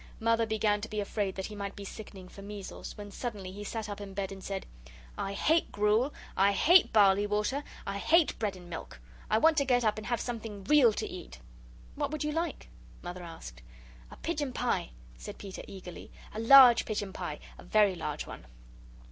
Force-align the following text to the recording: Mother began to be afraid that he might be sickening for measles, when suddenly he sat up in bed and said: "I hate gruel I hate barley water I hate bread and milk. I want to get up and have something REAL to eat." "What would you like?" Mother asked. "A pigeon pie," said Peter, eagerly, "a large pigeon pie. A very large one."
Mother 0.19 0.47
began 0.47 0.81
to 0.81 0.89
be 0.89 0.99
afraid 0.99 1.35
that 1.35 1.45
he 1.45 1.55
might 1.55 1.75
be 1.75 1.85
sickening 1.85 2.27
for 2.27 2.41
measles, 2.41 2.97
when 2.97 3.11
suddenly 3.11 3.51
he 3.51 3.63
sat 3.63 3.87
up 3.87 4.01
in 4.01 4.15
bed 4.15 4.31
and 4.31 4.43
said: 4.43 4.65
"I 5.15 5.33
hate 5.33 5.71
gruel 5.71 6.11
I 6.35 6.53
hate 6.53 6.91
barley 6.91 7.27
water 7.27 7.63
I 7.85 7.99
hate 7.99 8.39
bread 8.39 8.55
and 8.55 8.67
milk. 8.67 8.99
I 9.29 9.37
want 9.37 9.57
to 9.57 9.63
get 9.63 9.85
up 9.85 9.99
and 9.99 10.07
have 10.07 10.19
something 10.19 10.63
REAL 10.63 10.93
to 10.93 11.07
eat." 11.07 11.37
"What 11.93 12.09
would 12.09 12.23
you 12.23 12.31
like?" 12.31 12.67
Mother 13.03 13.21
asked. 13.21 13.61
"A 14.09 14.17
pigeon 14.17 14.53
pie," 14.53 14.89
said 15.17 15.37
Peter, 15.37 15.61
eagerly, 15.67 16.09
"a 16.33 16.39
large 16.39 16.83
pigeon 16.85 17.13
pie. 17.13 17.37
A 17.59 17.63
very 17.63 17.93
large 17.93 18.25
one." 18.25 18.47